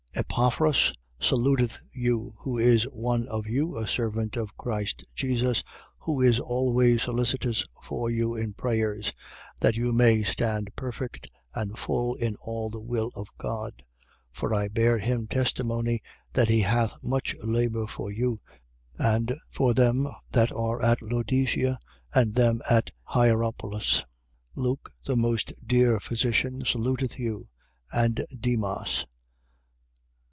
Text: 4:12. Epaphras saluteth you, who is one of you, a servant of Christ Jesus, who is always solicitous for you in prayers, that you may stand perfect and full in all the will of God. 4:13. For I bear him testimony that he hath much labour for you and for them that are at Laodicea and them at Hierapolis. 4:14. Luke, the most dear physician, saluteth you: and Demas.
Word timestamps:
4:12. 0.11 0.19
Epaphras 0.27 0.93
saluteth 1.21 1.77
you, 1.93 2.33
who 2.39 2.57
is 2.57 2.83
one 2.83 3.25
of 3.29 3.47
you, 3.47 3.77
a 3.77 3.87
servant 3.87 4.35
of 4.35 4.55
Christ 4.57 5.05
Jesus, 5.15 5.63
who 5.99 6.19
is 6.21 6.37
always 6.37 7.03
solicitous 7.03 7.65
for 7.81 8.09
you 8.09 8.35
in 8.35 8.51
prayers, 8.53 9.13
that 9.61 9.77
you 9.77 9.91
may 9.93 10.21
stand 10.21 10.69
perfect 10.75 11.31
and 11.55 11.77
full 11.77 12.15
in 12.15 12.35
all 12.41 12.69
the 12.69 12.81
will 12.81 13.11
of 13.15 13.29
God. 13.37 13.71
4:13. 14.33 14.33
For 14.33 14.53
I 14.53 14.67
bear 14.67 14.97
him 14.99 15.27
testimony 15.27 16.01
that 16.33 16.49
he 16.49 16.59
hath 16.61 17.01
much 17.01 17.33
labour 17.41 17.87
for 17.87 18.11
you 18.11 18.41
and 18.99 19.33
for 19.49 19.73
them 19.73 20.09
that 20.33 20.51
are 20.51 20.81
at 20.81 21.01
Laodicea 21.01 21.79
and 22.13 22.35
them 22.35 22.61
at 22.69 22.91
Hierapolis. 23.05 24.01
4:14. 24.01 24.05
Luke, 24.55 24.91
the 25.05 25.15
most 25.15 25.53
dear 25.65 26.01
physician, 26.01 26.63
saluteth 26.65 27.17
you: 27.17 27.47
and 27.93 28.25
Demas. 28.37 29.05